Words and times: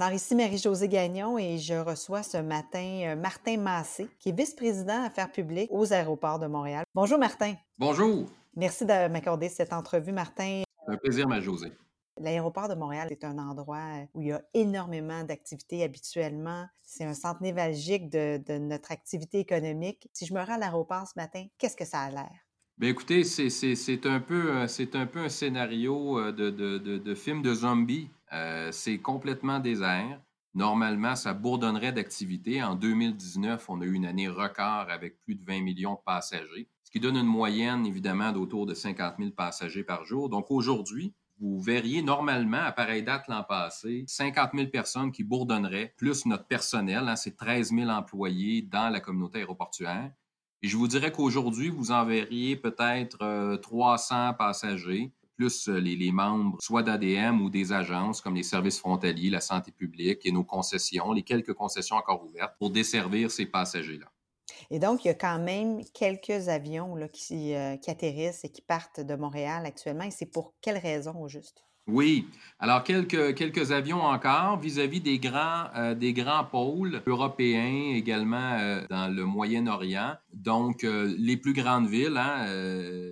Alors 0.00 0.12
ici 0.12 0.36
Marie-Josée 0.36 0.86
Gagnon 0.86 1.38
et 1.38 1.58
je 1.58 1.74
reçois 1.74 2.22
ce 2.22 2.36
matin 2.36 3.00
euh, 3.02 3.16
Martin 3.16 3.56
Massé, 3.56 4.06
qui 4.20 4.28
est 4.28 4.32
vice-président 4.32 5.02
affaires 5.04 5.32
publiques 5.32 5.68
aux 5.72 5.92
aéroports 5.92 6.38
de 6.38 6.46
Montréal. 6.46 6.84
Bonjour 6.94 7.18
Martin. 7.18 7.56
Bonjour. 7.80 8.28
Merci 8.54 8.84
de 8.84 9.08
m'accorder 9.08 9.48
cette 9.48 9.72
entrevue, 9.72 10.12
Martin. 10.12 10.62
Un 10.86 10.96
plaisir, 10.98 11.26
Marie-Josée. 11.26 11.72
L'aéroport 12.16 12.68
de 12.68 12.76
Montréal 12.76 13.08
est 13.10 13.24
un 13.24 13.38
endroit 13.38 14.06
où 14.14 14.22
il 14.22 14.28
y 14.28 14.32
a 14.32 14.40
énormément 14.54 15.24
d'activités 15.24 15.82
habituellement. 15.82 16.66
C'est 16.84 17.02
un 17.02 17.14
centre 17.14 17.42
névralgique 17.42 18.08
de, 18.08 18.40
de, 18.46 18.56
notre 18.56 18.92
activité 18.92 19.40
économique. 19.40 20.08
Si 20.12 20.26
je 20.26 20.32
me 20.32 20.38
rends 20.38 20.54
à 20.54 20.58
l'aéroport 20.58 21.08
ce 21.08 21.14
matin, 21.16 21.44
qu'est-ce 21.58 21.76
que 21.76 21.84
ça 21.84 22.02
a 22.02 22.10
l'air? 22.10 22.30
Bien, 22.76 22.90
écoutez, 22.90 23.24
c'est 23.24 24.06
un, 24.06 24.20
peu, 24.20 24.58
euh, 24.58 24.66
un 24.94 25.06
peu 25.06 25.24
un 25.24 25.28
scénario 25.28 26.20
euh, 26.20 26.30
de, 26.30 26.50
de, 26.50 26.78
de 26.78 27.14
film 27.16 27.42
de 27.42 27.52
zombies. 27.52 28.10
Euh, 28.32 28.70
c'est 28.72 28.98
complètement 28.98 29.58
désert. 29.58 30.20
Normalement, 30.54 31.14
ça 31.14 31.34
bourdonnerait 31.34 31.92
d'activité. 31.92 32.62
En 32.62 32.74
2019, 32.74 33.68
on 33.68 33.80
a 33.80 33.84
eu 33.84 33.92
une 33.92 34.06
année 34.06 34.28
record 34.28 34.86
avec 34.90 35.20
plus 35.20 35.34
de 35.34 35.44
20 35.44 35.60
millions 35.62 35.94
de 35.94 36.00
passagers, 36.04 36.68
ce 36.82 36.90
qui 36.90 37.00
donne 37.00 37.16
une 37.16 37.26
moyenne, 37.26 37.86
évidemment, 37.86 38.32
d'autour 38.32 38.66
de 38.66 38.74
50 38.74 39.14
000 39.18 39.30
passagers 39.30 39.84
par 39.84 40.04
jour. 40.04 40.28
Donc 40.28 40.50
aujourd'hui, 40.50 41.14
vous 41.40 41.60
verriez 41.60 42.02
normalement, 42.02 42.64
à 42.64 42.72
pareille 42.72 43.04
date 43.04 43.28
l'an 43.28 43.44
passé, 43.44 44.04
50 44.08 44.50
000 44.54 44.66
personnes 44.68 45.12
qui 45.12 45.22
bourdonneraient, 45.22 45.94
plus 45.96 46.26
notre 46.26 46.46
personnel, 46.46 47.08
hein, 47.08 47.14
c'est 47.14 47.36
13 47.36 47.72
000 47.72 47.88
employés 47.90 48.62
dans 48.62 48.88
la 48.88 49.00
communauté 49.00 49.38
aéroportuaire. 49.38 50.10
Et 50.62 50.68
je 50.68 50.76
vous 50.76 50.88
dirais 50.88 51.12
qu'aujourd'hui, 51.12 51.68
vous 51.68 51.92
en 51.92 52.04
verriez 52.04 52.56
peut-être 52.56 53.56
300 53.62 54.16
euh, 54.16 54.32
passagers, 54.32 55.12
plus 55.38 55.68
euh, 55.68 55.78
les, 55.78 56.10
membres 56.10 56.58
soit 56.60 56.82
d'ADM 56.82 57.40
ou 57.40 57.48
des 57.48 57.72
agences 57.72 58.20
comme 58.20 58.34
les 58.34 58.42
services 58.42 58.80
frontaliers, 58.80 59.30
la 59.30 59.40
santé 59.40 59.70
publique 59.70 60.26
et 60.26 60.32
nos 60.32 60.44
concessions, 60.44 61.12
les 61.12 61.22
quelques 61.22 61.54
concessions 61.54 61.96
encore 61.96 62.24
ouvertes 62.24 62.54
pour 62.58 62.70
desservir 62.70 63.30
ces 63.30 63.46
passagers-là. 63.46 64.06
Et 64.70 64.80
donc, 64.80 65.04
il 65.04 65.08
y 65.08 65.10
a 65.10 65.14
quand 65.14 65.38
même 65.38 65.84
quelques 65.94 66.48
avions 66.48 66.96
là, 66.96 67.08
qui, 67.08 67.54
euh, 67.54 67.76
qui 67.76 67.90
atterrissent 67.90 68.44
et 68.44 68.50
qui 68.50 68.62
partent 68.62 69.00
de 69.00 69.14
Montréal 69.14 69.64
actuellement. 69.64 70.04
Et 70.04 70.10
c'est 70.10 70.26
pour 70.26 70.54
quelles 70.60 70.78
raisons 70.78 71.14
au 71.20 71.28
juste? 71.28 71.67
Oui. 71.88 72.28
Alors, 72.58 72.84
quelques, 72.84 73.72
avions 73.72 74.02
encore 74.02 74.58
vis-à-vis 74.58 75.00
des, 75.00 75.18
grands, 75.18 75.68
euh, 75.74 75.94
grands 75.94 76.44
pôles 76.44 77.02
européens, 77.06 77.94
également 77.94 78.58
euh, 78.58 78.84
dans 78.90 79.08
le 79.08 79.24
Moyen-Orient. 79.24 80.16
Donc, 80.34 80.84
euh, 80.84 81.14
les 81.18 81.38
plus 81.38 81.54
grandes 81.54 81.88
villes, 81.88 82.18
hein, 82.18 82.46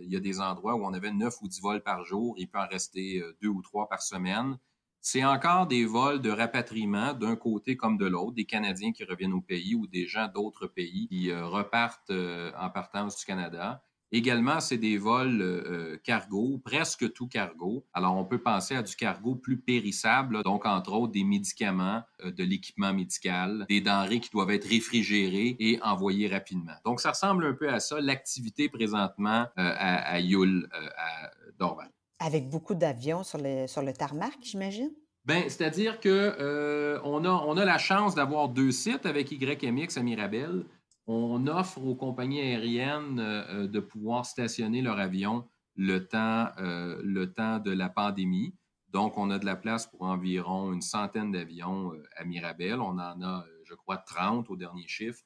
il 0.02 0.12
y 0.12 0.16
a 0.16 0.20
des 0.20 0.41
endroits 0.41 0.74
où 0.74 0.84
on 0.84 0.92
avait 0.92 1.12
neuf 1.12 1.41
ou 1.41 1.48
dix 1.48 1.62
vols 1.62 1.83
par 1.83 2.05
jour. 2.05 2.34
Il 2.36 2.48
peut 2.48 2.58
en 2.58 2.66
rester 2.66 3.22
deux 3.41 3.48
ou 3.48 3.62
trois 3.62 3.88
par 3.88 4.02
semaine. 4.02 4.58
C'est 5.00 5.24
encore 5.24 5.68
des 5.68 5.86
vols 5.86 6.20
de 6.20 6.30
rapatriement 6.30 7.14
d'un 7.14 7.36
côté 7.36 7.77
comme 7.77 7.96
de 7.96 8.06
l'autre, 8.06 8.33
des 8.33 8.44
Canadiens 8.44 8.92
qui 8.92 9.05
reviennent 9.05 9.33
au 9.33 9.40
pays 9.40 9.74
ou 9.74 9.86
des 9.86 10.06
gens 10.06 10.28
d'autres 10.34 10.66
pays 10.66 11.06
qui 11.08 11.33
repartent 11.33 12.11
en 12.11 12.70
partance 12.70 13.17
du 13.20 13.24
Canada. 13.24 13.83
Également, 14.12 14.61
c'est 14.61 14.78
des 14.78 14.98
vols 14.98 15.42
euh, 15.42 15.96
cargo, 16.05 16.61
presque 16.64 17.12
tout 17.12 17.27
cargo. 17.27 17.84
Alors, 17.92 18.17
on 18.17 18.24
peut 18.24 18.40
penser 18.40 18.77
à 18.77 18.83
du 18.83 18.94
cargo 18.94 19.34
plus 19.34 19.58
périssable, 19.58 20.42
donc 20.44 20.64
entre 20.64 20.92
autres 20.92 21.12
des 21.12 21.24
médicaments, 21.24 22.02
euh, 22.24 22.30
de 22.30 22.45
l'équipement 22.45 22.95
médical, 22.95 23.66
des 23.68 23.80
denrées 23.80 24.20
qui 24.20 24.30
doivent 24.30 24.50
être 24.50 24.68
réfrigérées 24.68 25.56
et 25.58 25.80
envoyées 25.83 26.28
rapidement. 26.28 26.74
Donc, 26.84 27.00
ça 27.00 27.11
ressemble 27.11 27.46
un 27.46 27.55
peu 27.55 27.68
à 27.68 27.80
ça, 27.80 28.00
l'activité 28.00 28.68
présentement 28.68 29.40
euh, 29.40 29.48
à, 29.56 30.12
à 30.12 30.20
Yule, 30.20 30.68
à 30.72 31.30
Dorval. 31.58 31.90
Avec 32.20 32.48
beaucoup 32.48 32.74
d'avions 32.74 33.24
sur 33.24 33.39
le, 33.39 33.66
sur 33.66 33.83
le 33.83 33.92
tarmac, 33.92 34.34
j'imagine? 34.40 34.90
Ben, 35.24 35.42
c'est-à-dire 35.48 35.98
que 35.98 37.00
on, 37.02 37.24
a, 37.24 37.30
on 37.30 37.56
a 37.56 37.64
la 37.64 37.78
chance 37.78 38.14
d'avoir 38.14 38.48
deux 38.48 38.70
sites 38.70 39.05
avec 39.05 39.33
YMX 39.33 39.96
à 39.96 40.02
Mirabel 40.02 40.64
on 41.06 41.46
offre 41.46 41.83
aux 41.83 41.94
compagnies 41.94 42.40
aériennes 42.40 43.20
euh, 43.20 43.44
euh, 43.48 43.68
de 43.68 43.80
pouvoir 43.80 44.27
stationner 44.27 44.83
leur 44.83 44.98
avion 44.98 45.48
le 45.77 46.06
temps, 46.06 46.50
euh, 46.58 47.00
le 47.02 47.33
temps 47.33 47.58
de 47.58 47.70
la 47.70 47.89
pandémie. 47.89 48.55
Donc, 48.89 49.18
on 49.18 49.30
a 49.30 49.39
de 49.39 49.45
la 49.45 49.56
place 49.56 49.86
pour 49.86 50.02
environ 50.02 50.72
une 50.72 50.80
centaine 50.80 51.33
d'avions 51.33 51.92
à 52.16 52.24
Mirabel. 52.24 52.80
On 52.80 52.98
en 52.98 53.22
a, 53.22 53.45
je 53.64 53.74
crois, 53.74 53.98
30 53.98 54.48
au 54.48 54.56
dernier 54.56 54.86
chiffre. 54.89 55.20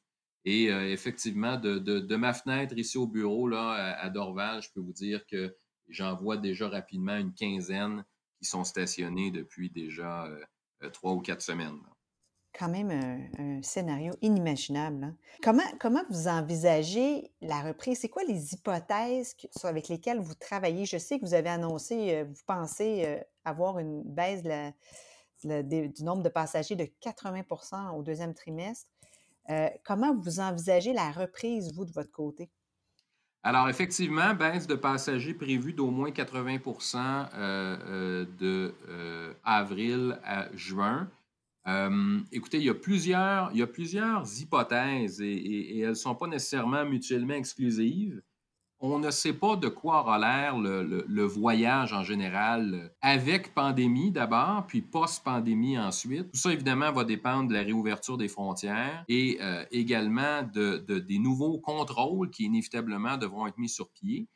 Et 0.45 0.65
effectivement, 0.65 1.57
de, 1.59 2.17
ma 2.17 2.33
fenêtre 2.33 2.77
ici 2.77 2.97
au 2.97 3.07
bureau, 3.07 3.47
là, 3.47 3.95
à, 3.99 4.09
Dorval, 4.09 4.63
je 4.63 4.71
peux 4.75 4.81
vous 4.81 4.95
dire 4.95 5.25
que 5.27 5.55
j'en 5.89 6.17
vois 6.17 6.39
déjà 6.39 6.69
rapidement 6.69 7.17
une 7.17 7.35
quinzaine 7.35 8.03
qui 8.39 8.49
sont 8.49 8.65
stationnés 8.65 9.31
depuis 9.31 9.71
déjà 9.71 10.27
trois 10.93 11.13
ou 11.13 11.21
quatre 11.21 11.43
semaines 11.43 11.79
quand 12.59 12.69
même 12.69 12.91
un, 13.39 13.63
scénario 13.63 14.13
inimaginable. 14.23 15.05
Hein. 15.05 15.17
Comment, 15.43 15.63
comment 15.79 16.03
vous 16.11 16.29
envisagez 16.29 17.31
la 17.41 17.61
reprise? 17.63 17.99
C'est 18.01 18.09
quoi 18.09 18.25
les 18.25 18.55
hypothèses 18.55 19.37
avec 19.63 19.89
lesquelles 19.89 20.21
vous 20.21 20.35
travaillez? 20.35 20.85
Je 20.85 20.99
sais 20.99 21.19
que 21.19 21.25
vous 21.25 21.35
avez 21.35 21.49
annoncé, 21.51 22.15
euh, 22.15 22.25
vous 22.25 22.43
pensez 22.47 23.05
euh, 23.07 23.21
avoir 23.45 23.79
une 23.79 24.03
baisse 24.03 24.43
du 25.45 26.05
nombre 26.05 26.23
de 26.23 26.29
passagers 26.29 26.77
de 26.77 26.85
80% 27.03 27.97
au 27.97 28.03
deuxième 28.03 28.35
trimestre. 28.35 28.89
Euh, 29.51 29.69
comment 29.85 30.15
vous 30.15 30.41
envisagez 30.41 30.93
la 30.93 31.11
reprise, 31.11 31.73
vous, 31.75 31.85
de 31.85 31.93
votre 31.93 32.13
côté? 32.13 32.51
Alors, 33.43 33.71
effectivement, 33.71 34.35
baisse 34.35 34.67
de 34.67 34.75
passagers 34.75 35.33
prévue 35.33 35.73
d'au 35.73 35.91
moins 35.91 36.11
80 36.11 36.59
de 38.39 38.75
avril 39.45 40.21
à 40.25 40.49
juin. 40.55 41.11
Euh, 41.71 42.21
écoutez, 42.33 42.59
il 42.59 42.65
y, 42.65 42.71
a 42.71 42.75
plusieurs, 42.75 43.53
hypothèses 44.41 45.21
et, 45.21 45.81
elles 45.81 45.91
ne 45.91 45.95
sont 45.95 46.15
pas 46.15 46.27
nécessairement 46.27 46.85
mutuellement 46.85 47.35
exclusives. 47.35 48.23
On 48.83 48.99
ne 48.99 49.11
sait 49.11 49.35
pas 49.35 49.57
de 49.57 49.69
quoi 49.69 50.01
aura 50.01 50.19
l'air 50.19 50.57
le, 50.57 51.23
voyage 51.23 51.93
en 51.93 52.03
général 52.03 52.95
avec 53.03 53.53
pandémie 53.55 54.11
d'abord, 54.11 54.67
puis 54.67 54.81
post-pandémie 54.81 55.79
ensuite. 55.79 56.33
Tout 56.33 56.41
ça, 56.41 56.53
évidemment, 56.53 56.91
va 56.91 57.05
dépendre 57.05 57.51
de 57.51 57.55
la 57.55 57.63
réouverture 57.63 58.17
des 58.17 58.29
frontières 58.29 59.05
et 59.09 59.37
euh, 59.43 59.65
également 59.71 60.43
de, 60.43 60.79
des 60.79 61.19
nouveaux 61.19 61.59
contrôles 61.59 62.31
qui, 62.31 62.45
inévitablement, 62.45 63.19
devront 63.19 63.47
être 63.47 63.59
mis 63.59 63.69
sur 63.69 63.91
pied. 63.91 64.29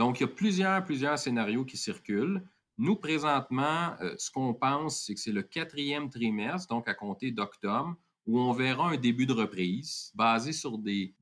Donc, 0.00 0.18
il 0.18 0.24
y 0.24 0.26
a 0.26 0.28
plusieurs, 0.28 0.84
plusieurs 0.84 1.18
scénarios 1.18 1.64
qui 1.64 1.76
circulent. 1.76 2.42
Nous, 2.78 2.96
présentement, 2.96 3.94
euh, 4.00 4.14
ce 4.18 4.30
qu'on 4.30 4.52
pense, 4.52 5.04
c'est 5.04 5.14
que 5.14 5.20
c'est 5.20 5.32
le 5.32 5.42
quatrième 5.42 6.10
trimestre, 6.10 6.68
donc 6.68 6.88
à 6.88 6.94
compter 6.94 7.30
d'octobre, 7.30 7.96
où 8.26 8.38
on 8.40 8.52
verra 8.52 8.90
un 8.90 8.96
début 8.96 9.26
de 9.26 9.32
reprise 9.32 10.10
basé 10.14 10.52
sur 10.52 10.78
des, 10.78 11.14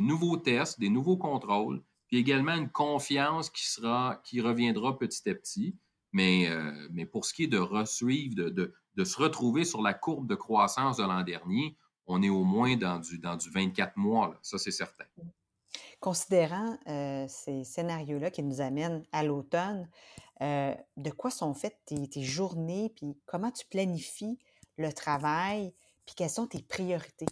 nouveaux 0.00 0.36
tests, 0.36 0.78
des 0.78 0.90
nouveaux 0.90 1.16
contrôles, 1.16 1.82
puis 2.08 2.18
également 2.18 2.54
une 2.54 2.68
confiance 2.68 3.48
qui, 3.50 3.66
sera, 3.66 4.20
qui 4.24 4.40
reviendra 4.40 4.98
petit 4.98 5.28
à 5.30 5.34
petit. 5.34 5.76
Mais, 6.12 6.48
euh, 6.48 6.88
mais 6.90 7.06
pour 7.06 7.24
ce 7.24 7.32
qui 7.32 7.44
est 7.44 7.46
de 7.46 7.58
de, 8.50 8.74
de, 8.96 9.04
se 9.04 9.16
retrouver 9.16 9.64
sur 9.64 9.80
la 9.80 9.94
courbe 9.94 10.26
de 10.26 10.34
croissance 10.34 10.96
de 10.96 11.04
l'an 11.04 11.22
dernier, 11.22 11.76
on 12.06 12.20
est 12.20 12.28
au 12.28 12.42
moins 12.42 12.76
dans 12.76 12.98
du, 12.98 13.20
dans 13.20 13.36
du 13.36 13.48
24 13.48 13.96
mois, 13.96 14.36
ça 14.42 14.58
c'est 14.58 14.72
certain. 14.72 15.04
Considérant 16.00 16.76
euh, 16.88 17.26
ces 17.28 17.62
scénarios-là 17.62 18.30
qui 18.30 18.42
nous 18.42 18.60
amènent 18.60 19.04
à 19.12 19.22
l'automne, 19.22 19.88
euh, 20.42 20.74
de 20.96 21.10
quoi 21.10 21.30
sont 21.30 21.54
faites 21.54 21.78
tes, 21.86 22.22
journées, 22.22 22.92
puis 22.96 23.18
comment 23.26 23.50
tu 23.50 23.66
planifies 23.66 24.38
le 24.78 24.92
travail, 24.92 25.74
puis 26.06 26.14
quelles 26.14 26.30
sont 26.30 26.46
tes 26.46 26.62
priorités? 26.62 27.26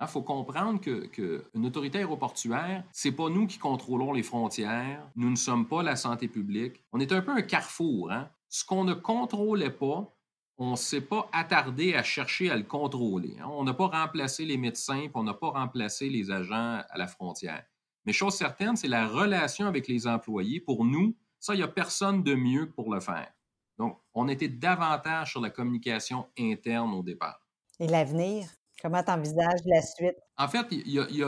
Il 0.00 0.04
ah, 0.04 0.06
faut 0.06 0.22
comprendre 0.22 0.80
qu'une 0.80 1.08
que 1.10 1.44
autorité 1.62 1.98
aéroportuaire, 1.98 2.84
c'est 2.90 3.12
pas 3.12 3.28
nous 3.28 3.46
qui 3.46 3.58
contrôlons 3.58 4.12
les 4.12 4.22
frontières, 4.22 5.06
nous 5.14 5.28
ne 5.28 5.36
sommes 5.36 5.68
pas 5.68 5.82
la 5.82 5.94
santé 5.94 6.26
publique. 6.26 6.82
On 6.92 7.00
est 7.00 7.12
un 7.12 7.20
peu 7.20 7.32
un 7.32 7.42
carrefour. 7.42 8.10
Hein? 8.10 8.30
Ce 8.48 8.64
qu'on 8.64 8.84
ne 8.84 8.94
contrôlait 8.94 9.70
pas, 9.70 10.10
on 10.56 10.70
ne 10.70 10.76
s'est 10.76 11.02
pas 11.02 11.28
attardé 11.32 11.94
à 11.94 12.02
chercher 12.02 12.50
à 12.50 12.56
le 12.56 12.62
contrôler. 12.62 13.36
Hein. 13.40 13.48
On 13.50 13.64
n'a 13.64 13.74
pas 13.74 13.88
remplacé 13.88 14.46
les 14.46 14.56
médecins, 14.56 15.08
on 15.12 15.24
n'a 15.24 15.34
pas 15.34 15.50
remplacé 15.50 16.08
les 16.08 16.30
agents 16.30 16.82
à 16.88 16.96
la 16.96 17.06
frontière. 17.06 17.64
Mais 18.06 18.12
chose 18.12 18.34
certaine, 18.34 18.76
c'est 18.76 18.88
la 18.88 19.06
relation 19.06 19.66
avec 19.66 19.86
les 19.86 20.06
employés. 20.06 20.60
Pour 20.60 20.84
nous, 20.84 21.14
ça, 21.40 21.54
il 21.54 21.58
n'y 21.58 21.62
a 21.62 21.68
personne 21.68 22.22
de 22.22 22.34
mieux 22.34 22.70
pour 22.70 22.92
le 22.94 23.00
faire. 23.00 23.32
Donc, 23.78 23.98
on 24.14 24.28
était 24.28 24.48
davantage 24.48 25.30
sur 25.30 25.40
la 25.40 25.50
communication 25.50 26.26
interne 26.38 26.92
au 26.92 27.02
départ. 27.02 27.40
Et 27.78 27.88
l'avenir? 27.88 28.46
Comment 28.82 29.02
tu 29.02 29.10
envisages 29.10 29.60
la 29.66 29.82
suite? 29.82 30.16
En 30.38 30.48
fait, 30.48 30.66
il 30.70 30.88
y, 30.88 31.22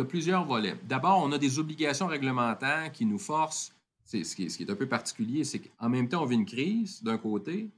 a, 0.00 0.04
plusieurs 0.04 0.44
volets. 0.44 0.74
D'abord, 0.84 1.22
on 1.22 1.30
a 1.32 1.38
des 1.38 1.58
obligations 1.58 2.06
réglementaires 2.06 2.90
qui 2.92 3.04
nous 3.04 3.18
forcent. 3.18 3.72
C'est, 4.04 4.24
ce, 4.24 4.34
qui 4.34 4.44
est, 4.44 4.70
un 4.70 4.74
peu 4.74 4.88
particulier, 4.88 5.44
c'est 5.44 5.60
qu'en 5.60 5.88
même 5.88 6.08
temps, 6.08 6.22
on 6.22 6.26
vit 6.26 6.36
une 6.36 6.46
crise 6.46 7.02
d'un 7.02 7.18
côté. 7.18 7.70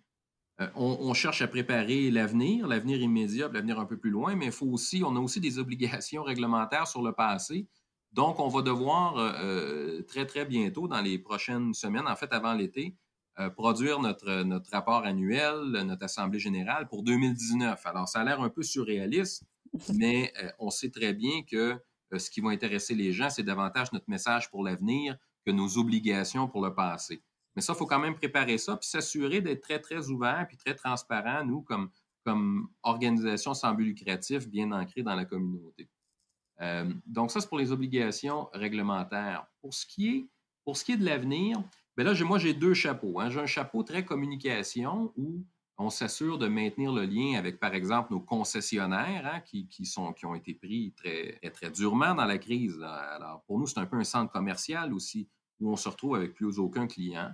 Euh, 0.60 0.68
on, 0.74 1.12
cherche 1.14 1.42
à 1.42 1.48
préparer 1.48 2.10
l'avenir, 2.10 2.66
l'avenir 2.66 3.00
immédiat, 3.00 3.48
l'avenir 3.52 3.80
un 3.80 3.86
peu 3.86 3.96
plus 3.96 4.10
loin, 4.10 4.36
mais 4.36 4.46
il 4.46 4.52
faut 4.52 4.66
aussi, 4.66 5.02
on 5.04 5.16
a 5.16 5.20
aussi 5.20 5.40
des 5.40 5.58
obligations 5.58 6.22
réglementaires 6.22 6.86
sur 6.86 7.02
le 7.02 7.12
passé. 7.12 7.66
Donc, 8.12 8.40
on 8.40 8.48
va 8.48 8.62
devoir 8.62 9.16
euh, 9.18 9.32
euh, 9.40 10.02
très, 10.02 10.26
très 10.26 10.44
bientôt, 10.44 10.88
dans 10.88 11.00
les 11.00 11.18
prochaines 11.18 11.74
semaines, 11.74 12.08
en 12.08 12.16
fait, 12.16 12.32
avant 12.32 12.54
l'été, 12.54 12.96
euh, 13.38 13.48
produire 13.48 14.00
notre, 14.00 14.42
notre 14.42 14.70
rapport 14.70 15.04
annuel, 15.04 15.60
notre 15.84 16.04
Assemblée 16.04 16.40
générale 16.40 16.88
pour 16.88 17.02
2019. 17.04 17.80
Alors, 17.86 18.08
ça 18.08 18.20
a 18.20 18.24
l'air 18.24 18.40
un 18.40 18.50
peu 18.50 18.62
surréaliste, 18.62 19.44
mais 19.94 20.32
euh, 20.42 20.50
on 20.58 20.70
sait 20.70 20.90
très 20.90 21.14
bien 21.14 21.42
que 21.42 21.78
ce 22.16 22.28
qui 22.28 22.40
va 22.40 22.50
intéresser 22.50 22.94
les 22.94 23.12
gens, 23.12 23.30
c'est 23.30 23.44
davantage 23.44 23.92
notre 23.92 24.10
message 24.10 24.50
pour 24.50 24.64
l'avenir 24.64 25.16
que 25.46 25.52
nos 25.52 25.78
obligations 25.78 26.48
pour 26.48 26.62
le 26.62 26.74
passé. 26.74 27.22
Mais 27.54 27.62
ça, 27.62 27.72
il 27.72 27.76
faut 27.76 27.86
quand 27.86 28.00
même 28.00 28.16
préparer 28.16 28.58
ça, 28.58 28.76
puis 28.76 28.88
s'assurer 28.88 29.40
d'être 29.40 29.62
très, 29.62 29.78
très 29.78 30.08
ouvert, 30.08 30.44
puis 30.48 30.56
très 30.56 30.74
transparent, 30.74 31.44
nous, 31.44 31.62
comme, 31.62 31.90
comme 32.24 32.68
organisation 32.82 33.54
sans 33.54 33.72
but 33.74 33.84
lucratif, 33.84 34.48
bien 34.48 34.72
ancrée 34.72 35.02
dans 35.02 35.14
la 35.14 35.24
communauté. 35.24 35.88
Donc, 37.06 37.30
ça, 37.30 37.40
c'est 37.40 37.48
pour 37.48 37.58
les 37.58 37.72
obligations 37.72 38.48
réglementaires. 38.52 39.46
Pour 39.60 39.74
ce 39.74 39.86
qui 39.86 40.08
est, 40.08 40.26
pour 40.64 40.76
ce 40.76 40.84
qui 40.84 40.92
est 40.92 40.96
de 40.96 41.04
l'avenir, 41.04 41.62
mais 41.96 42.04
là, 42.04 42.12
moi, 42.24 42.38
j'ai 42.38 42.54
deux 42.54 42.74
chapeaux. 42.74 43.20
Hein. 43.20 43.30
J'ai 43.30 43.40
un 43.40 43.46
chapeau 43.46 43.82
très 43.82 44.04
communication 44.04 45.12
où 45.16 45.44
on 45.78 45.90
s'assure 45.90 46.38
de 46.38 46.46
maintenir 46.46 46.92
le 46.92 47.04
lien 47.04 47.38
avec, 47.38 47.58
par 47.58 47.74
exemple, 47.74 48.12
nos 48.12 48.20
concessionnaires 48.20 49.26
hein, 49.26 49.40
qui 49.40 49.66
ont 50.24 50.34
été 50.34 50.54
pris 50.54 50.92
très, 50.96 51.40
très, 51.50 51.70
durement 51.70 52.14
dans 52.14 52.26
la 52.26 52.38
crise. 52.38 52.80
Alors, 52.82 53.42
pour 53.46 53.58
nous, 53.58 53.66
c'est 53.66 53.80
un 53.80 53.86
peu 53.86 53.96
un 53.96 54.04
centre 54.04 54.30
commercial 54.30 54.92
aussi 54.92 55.28
où 55.58 55.70
on 55.70 55.76
se 55.76 55.88
retrouve 55.88 56.16
avec 56.16 56.34
plus 56.34 56.58
aucun 56.58 56.86
client. 56.86 57.32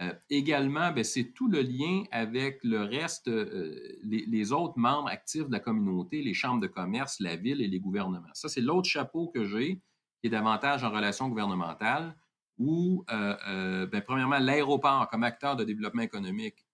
Euh, 0.00 0.12
également, 0.30 0.92
ben, 0.92 1.02
c'est 1.02 1.32
tout 1.32 1.48
le 1.48 1.60
lien 1.60 2.04
avec 2.12 2.62
le 2.62 2.82
reste, 2.82 3.26
euh, 3.26 3.98
les, 4.04 4.52
autres 4.52 4.78
membres 4.78 5.08
actifs 5.08 5.46
de 5.46 5.52
la 5.52 5.58
communauté, 5.58 6.22
les 6.22 6.34
chambres 6.34 6.60
de 6.60 6.68
commerce, 6.68 7.18
la 7.18 7.34
ville 7.34 7.60
et 7.60 7.66
les 7.66 7.80
gouvernements. 7.80 8.28
Ça, 8.32 8.48
c'est 8.48 8.60
l'autre 8.60 8.88
chapeau 8.88 9.28
que 9.28 9.44
j'ai, 9.44 9.82
qui 10.20 10.28
est 10.28 10.30
davantage 10.30 10.84
en 10.84 10.90
relation 10.90 11.28
gouvernementale 11.28 12.16
où, 12.58 13.04
euh, 13.10 13.86
ben, 13.86 14.00
premièrement, 14.00 14.38
l'aéroport 14.38 15.08
comme 15.08 15.24
acteur 15.24 15.56
de 15.56 15.64
développement 15.64 16.02
économique, 16.02 16.64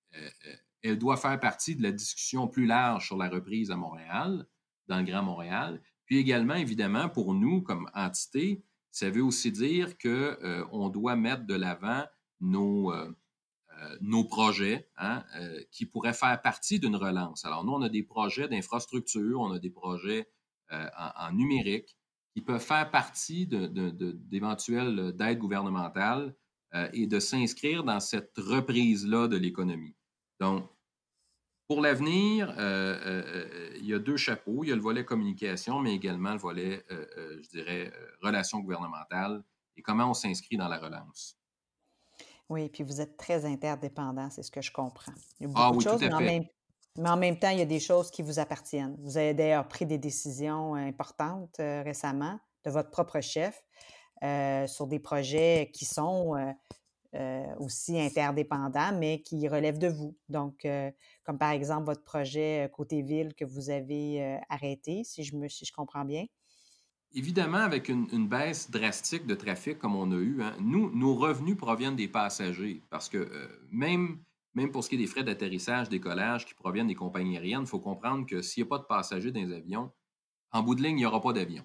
elle 0.82 0.98
doit 0.98 1.16
faire 1.16 1.38
partie 1.40 1.76
de 1.76 1.82
la 1.82 1.92
discussion 1.92 2.46
plus 2.46 2.66
large 2.66 3.06
sur 3.06 3.16
la 3.16 3.28
reprise 3.28 3.70
à 3.70 3.76
Montréal, 3.76 4.46
dans 4.86 4.98
le 4.98 5.04
Grand 5.04 5.22
Montréal. 5.22 5.80
Puis 6.06 6.18
également, 6.18 6.54
évidemment, 6.54 7.08
pour 7.08 7.34
nous, 7.34 7.62
comme 7.62 7.90
entité, 7.94 8.62
ça 8.90 9.10
veut 9.10 9.22
aussi 9.22 9.50
dire 9.50 9.98
qu'on 9.98 10.88
doit 10.88 11.16
mettre 11.16 11.44
de 11.44 11.54
l'avant 11.54 12.04
nos, 12.40 12.92
nos 14.00 14.24
projets 14.24 14.88
hein, 14.96 15.24
qui 15.70 15.86
pourraient 15.86 16.14
faire 16.14 16.40
partie 16.42 16.78
d'une 16.78 16.96
relance. 16.96 17.44
Alors, 17.44 17.64
nous, 17.64 17.72
on 17.72 17.82
a 17.82 17.88
des 17.88 18.02
projets 18.02 18.48
d'infrastructure, 18.48 19.40
on 19.40 19.52
a 19.52 19.58
des 19.58 19.70
projets 19.70 20.28
en, 20.70 21.32
numérique, 21.32 21.96
qui 22.34 22.42
peuvent 22.42 22.60
faire 22.60 22.90
partie 22.90 23.46
d'éventuelles 23.46 24.96
de, 24.96 25.10
d'aides 25.12 25.38
gouvernementales 25.38 26.34
euh, 26.74 26.88
et 26.92 27.06
de 27.06 27.20
s'inscrire 27.20 27.84
dans 27.84 28.00
cette 28.00 28.36
reprise-là 28.36 29.28
de 29.28 29.36
l'économie. 29.36 29.94
Donc, 30.40 30.68
pour 31.68 31.80
l'avenir, 31.80 32.50
euh, 32.50 32.98
euh, 33.06 33.76
il 33.76 33.86
y 33.86 33.94
a 33.94 34.00
deux 34.00 34.16
chapeaux. 34.16 34.64
Il 34.64 34.70
y 34.70 34.72
a 34.72 34.74
le 34.74 34.82
volet 34.82 35.04
communication, 35.04 35.78
mais 35.78 35.94
également 35.94 36.32
le 36.32 36.38
volet, 36.38 36.84
je 36.90 37.48
dirais, 37.48 37.92
relations 38.20 38.58
gouvernementales 38.58 39.44
et 39.76 39.82
comment 39.82 40.10
on 40.10 40.14
s'inscrit 40.14 40.56
dans 40.56 40.68
la 40.68 40.78
relance. 40.78 41.38
Oui, 42.50 42.68
puis 42.68 42.84
vous 42.84 43.00
êtes 43.00 43.16
très 43.16 43.44
interdépendants, 43.44 44.30
c'est 44.30 44.42
ce 44.42 44.50
que 44.50 44.60
je 44.60 44.70
comprends. 44.70 45.12
Il 45.40 45.44
y 45.44 45.46
a 45.46 45.48
beaucoup 45.48 45.60
ah, 45.60 45.70
oui, 45.70 45.78
de 45.78 45.82
choses, 45.82 46.00
mais 46.00 46.12
en 46.12 46.20
même 46.20 46.44
mais 46.96 47.08
en 47.08 47.16
même 47.16 47.38
temps, 47.38 47.50
il 47.50 47.58
y 47.58 47.62
a 47.62 47.66
des 47.66 47.80
choses 47.80 48.10
qui 48.10 48.22
vous 48.22 48.38
appartiennent. 48.38 48.96
Vous 49.00 49.16
avez 49.16 49.34
d'ailleurs 49.34 49.66
pris 49.66 49.84
des 49.84 49.98
décisions 49.98 50.74
importantes 50.74 51.56
euh, 51.58 51.82
récemment 51.82 52.38
de 52.64 52.70
votre 52.70 52.90
propre 52.90 53.20
chef 53.20 53.60
euh, 54.22 54.66
sur 54.68 54.86
des 54.86 55.00
projets 55.00 55.70
qui 55.74 55.84
sont 55.84 56.34
euh, 57.14 57.44
aussi 57.58 58.00
interdépendants, 58.00 58.92
mais 58.96 59.22
qui 59.22 59.48
relèvent 59.48 59.78
de 59.78 59.88
vous. 59.88 60.16
Donc, 60.28 60.66
comme 61.24 61.38
par 61.38 61.50
exemple 61.50 61.84
votre 61.84 62.04
projet 62.04 62.70
côté 62.72 63.02
ville 63.02 63.34
que 63.34 63.44
vous 63.44 63.70
avez 63.70 64.40
arrêté, 64.48 65.04
si 65.04 65.22
je, 65.22 65.36
me, 65.36 65.48
si 65.48 65.64
je 65.64 65.72
comprends 65.72 66.04
bien. 66.04 66.24
Évidemment, 67.14 67.58
avec 67.58 67.88
une, 67.88 68.28
baisse 68.28 68.70
drastique 68.70 69.26
de 69.26 69.34
trafic 69.34 69.78
comme 69.78 69.94
on 69.94 70.10
a 70.10 70.16
eu, 70.16 70.42
hein, 70.42 70.56
nous, 70.60 70.90
nos 70.90 71.14
revenus 71.14 71.56
proviennent 71.56 71.96
des 71.96 72.08
passagers 72.08 72.82
parce 72.90 73.08
que 73.08 73.48
même 73.70 74.18
même 74.54 74.70
pour 74.70 74.84
ce 74.84 74.88
qui 74.88 74.94
est 74.94 74.98
des 74.98 75.06
frais 75.06 75.24
d'atterrissage, 75.24 75.88
décollage 75.88 76.46
qui 76.46 76.54
proviennent 76.54 76.86
des 76.86 76.94
compagnies 76.94 77.36
aériennes, 77.36 77.62
il 77.62 77.66
faut 77.66 77.80
comprendre 77.80 78.26
que 78.26 78.40
s'il 78.40 78.62
n'y 78.62 78.68
a 78.68 78.70
pas 78.70 78.78
de 78.78 78.84
passagers 78.84 79.32
dans 79.32 79.40
les 79.40 79.52
avions, 79.52 79.92
en 80.52 80.62
bout 80.62 80.76
de 80.76 80.82
ligne, 80.82 80.96
il 80.96 81.00
n'y 81.00 81.06
aura 81.06 81.20
pas 81.20 81.32
d'avion. 81.32 81.64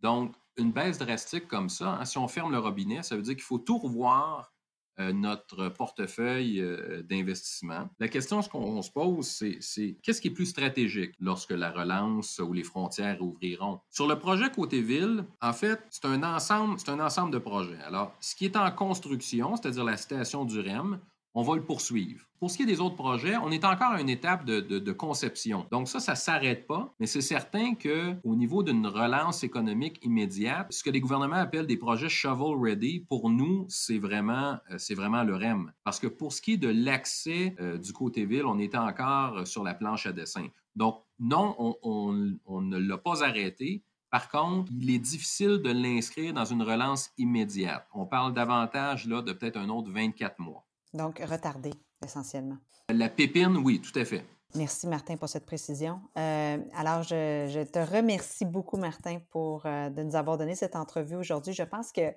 Donc, 0.00 0.34
une 0.56 0.72
baisse 0.72 0.98
drastique 0.98 1.46
comme 1.46 1.68
ça, 1.68 1.94
hein, 1.94 2.04
si 2.04 2.18
on 2.18 2.28
ferme 2.28 2.50
le 2.50 2.58
robinet, 2.58 3.02
ça 3.02 3.16
veut 3.16 3.22
dire 3.22 3.34
qu'il 3.34 3.44
faut 3.44 3.58
tout 3.58 3.78
revoir 3.78 4.40
euh, 4.40 4.53
notre 4.98 5.68
portefeuille 5.68 6.60
euh, 6.60 7.02
d'investissement. 7.02 7.88
La 7.98 8.08
question 8.08 8.40
qu'on 8.42 8.82
se 8.82 8.90
pose, 8.90 9.26
c'est 9.60 9.96
qu'est-ce 10.02 10.20
qui 10.20 10.28
est 10.28 10.32
plus 10.32 10.46
stratégique 10.46 11.12
lorsque 11.20 11.50
la 11.50 11.70
relance 11.70 12.38
ou 12.38 12.52
les 12.52 12.62
frontières 12.62 13.20
ouvriront? 13.20 13.80
Sur 13.90 14.06
le 14.06 14.18
projet 14.18 14.50
côté 14.50 14.80
ville, 14.80 15.24
en 15.40 15.52
fait, 15.52 15.80
c'est 15.90 16.04
un 16.04 16.22
ensemble, 16.22 16.78
c'est 16.78 16.90
un 16.90 17.00
ensemble 17.00 17.32
de 17.32 17.38
projets. 17.38 17.80
Alors, 17.86 18.14
ce 18.20 18.34
qui 18.34 18.44
est 18.44 18.56
en 18.56 18.70
construction, 18.70 19.56
c'est-à-dire 19.56 19.84
la 19.84 19.96
station 19.96 20.44
du 20.44 20.60
REM, 20.60 21.00
on 21.34 21.42
va 21.42 21.56
le 21.56 21.64
poursuivre. 21.64 22.24
Pour 22.38 22.50
ce 22.50 22.56
qui 22.56 22.62
est 22.62 22.66
des 22.66 22.80
autres 22.80 22.94
projets, 22.94 23.36
on 23.36 23.50
est 23.50 23.64
encore 23.64 23.92
à 23.92 24.00
une 24.00 24.08
étape 24.08 24.44
de, 24.44 24.92
conception. 24.92 25.66
Donc 25.72 25.88
ça, 25.88 25.98
ça 25.98 26.12
ne 26.12 26.16
s'arrête 26.16 26.66
pas, 26.66 26.94
mais 27.00 27.06
c'est 27.06 27.20
certain 27.20 27.74
qu'au 27.74 28.36
niveau 28.36 28.62
d'une 28.62 28.86
relance 28.86 29.42
économique 29.42 29.98
immédiate, 30.04 30.72
ce 30.72 30.84
que 30.84 30.90
les 30.90 31.00
gouvernements 31.00 31.36
appellent 31.36 31.66
des 31.66 31.76
projets 31.76 32.08
shovel-ready, 32.08 33.00
pour 33.08 33.30
nous, 33.30 33.66
c'est 33.68 33.98
vraiment, 33.98 34.58
euh, 34.70 34.94
vraiment 34.94 35.24
le 35.24 35.34
REM. 35.34 35.72
Parce 35.82 35.98
que 35.98 36.06
pour 36.06 36.32
ce 36.32 36.40
qui 36.40 36.52
est 36.52 36.58
de 36.58 36.68
l'accès 36.68 37.56
euh, 37.60 37.78
du 37.78 37.92
côté 37.92 38.24
ville, 38.26 38.46
on 38.46 38.58
est 38.58 38.74
encore 38.76 39.46
sur 39.46 39.64
la 39.64 39.74
planche 39.74 40.06
à 40.06 40.12
dessin. 40.12 40.46
Donc 40.76 41.02
non, 41.18 41.56
on, 41.58 42.36
on 42.44 42.60
ne 42.60 42.78
l'a 42.78 42.98
pas 42.98 43.24
arrêté. 43.24 43.82
Par 44.10 44.28
contre, 44.28 44.70
il 44.70 44.90
est 44.90 44.98
difficile 44.98 45.58
de 45.58 45.70
l'inscrire 45.70 46.32
dans 46.32 46.44
une 46.44 46.62
relance 46.62 47.10
immédiate. 47.18 47.88
On 47.92 48.06
parle 48.06 48.32
davantage 48.32 49.06
là, 49.08 49.22
de 49.22 49.32
peut-être 49.32 49.56
un 49.56 49.68
autre 49.68 49.90
24 49.90 50.38
mois. 50.38 50.64
Donc, 50.94 51.18
retardé, 51.18 51.70
essentiellement. 52.04 52.56
La 52.88 53.08
pépine, 53.08 53.56
oui, 53.58 53.80
tout 53.80 53.98
à 53.98 54.04
fait. 54.04 54.24
Merci, 54.56 54.86
Martin, 54.86 55.16
pour 55.16 55.28
cette 55.28 55.46
précision. 55.46 56.00
Euh, 56.16 56.58
alors, 56.76 57.02
je, 57.02 57.64
te 57.64 57.78
remercie 57.80 58.44
beaucoup, 58.44 58.76
Martin, 58.76 59.18
pour 59.30 59.66
euh, 59.66 59.90
de 59.90 60.04
nous 60.04 60.14
avoir 60.14 60.38
donné 60.38 60.54
cette 60.54 60.76
entrevue 60.76 61.16
aujourd'hui. 61.16 61.52
Je 61.52 61.64
pense 61.64 61.90
que 61.90 62.14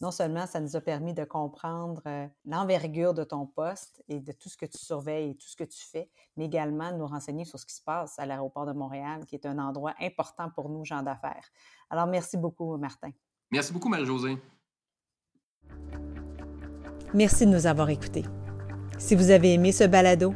non 0.00 0.12
seulement 0.12 0.46
ça 0.46 0.60
nous 0.60 0.76
a 0.76 0.80
permis 0.80 1.14
de 1.14 1.24
comprendre 1.24 2.00
euh, 2.06 2.28
l'envergure 2.44 3.12
de 3.12 3.24
ton 3.24 3.44
poste 3.44 4.04
et 4.06 4.20
de 4.20 4.30
tout 4.30 4.48
ce 4.48 4.56
que 4.56 4.66
tu 4.66 4.78
surveilles 4.78 5.30
et 5.30 5.34
tout 5.34 5.48
ce 5.48 5.56
que 5.56 5.64
tu 5.64 5.84
fais, 5.84 6.08
mais 6.36 6.44
également 6.44 6.92
de 6.92 6.96
nous 6.98 7.08
renseigner 7.08 7.44
sur 7.44 7.58
ce 7.58 7.66
qui 7.66 7.74
se 7.74 7.82
passe 7.82 8.16
à 8.20 8.26
l'aéroport 8.26 8.66
de 8.66 8.72
Montréal, 8.72 9.26
qui 9.26 9.34
est 9.34 9.44
un 9.44 9.58
endroit 9.58 9.94
important 10.00 10.48
pour 10.50 10.68
nous, 10.68 10.84
gens 10.84 11.02
d'affaires. 11.02 11.48
Alors, 11.88 12.06
merci 12.06 12.36
beaucoup, 12.36 12.76
Martin. 12.76 13.10
Merci 13.50 13.72
beaucoup, 13.72 13.88
Marie-Josée. 13.88 14.38
Merci 17.12 17.44
de 17.44 17.50
nous 17.50 17.66
avoir 17.66 17.90
écoutés. 17.90 18.24
Si 18.98 19.16
vous 19.16 19.30
avez 19.30 19.54
aimé 19.54 19.72
ce 19.72 19.84
balado, 19.84 20.34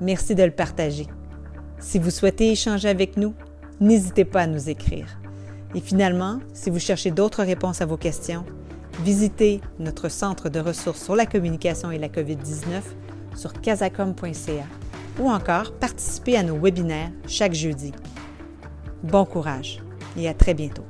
merci 0.00 0.34
de 0.34 0.42
le 0.42 0.50
partager. 0.50 1.06
Si 1.78 1.98
vous 1.98 2.10
souhaitez 2.10 2.50
échanger 2.50 2.88
avec 2.88 3.16
nous, 3.16 3.34
n'hésitez 3.80 4.24
pas 4.24 4.42
à 4.42 4.46
nous 4.46 4.68
écrire. 4.68 5.20
Et 5.74 5.80
finalement, 5.80 6.40
si 6.52 6.70
vous 6.70 6.80
cherchez 6.80 7.10
d'autres 7.12 7.44
réponses 7.44 7.80
à 7.80 7.86
vos 7.86 7.96
questions, 7.96 8.44
visitez 9.04 9.60
notre 9.78 10.08
centre 10.08 10.48
de 10.48 10.58
ressources 10.58 11.04
sur 11.04 11.14
la 11.14 11.26
communication 11.26 11.90
et 11.90 11.98
la 11.98 12.08
COVID-19 12.08 12.82
sur 13.36 13.52
casacom.ca 13.60 14.64
ou 15.20 15.30
encore 15.30 15.72
participez 15.72 16.36
à 16.36 16.42
nos 16.42 16.58
webinaires 16.58 17.12
chaque 17.28 17.54
jeudi. 17.54 17.92
Bon 19.02 19.24
courage 19.24 19.80
et 20.16 20.28
à 20.28 20.34
très 20.34 20.54
bientôt. 20.54 20.84